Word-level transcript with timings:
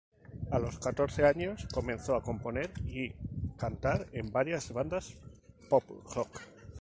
A 0.49 0.57
los 0.57 0.79
catorce 0.79 1.27
años, 1.27 1.67
comenzó 1.71 2.15
a 2.15 2.23
componer 2.23 2.71
y 2.87 3.13
cantar 3.55 4.07
en 4.13 4.31
varias 4.31 4.73
bandas 4.73 5.13
pop-rock. 5.69 6.41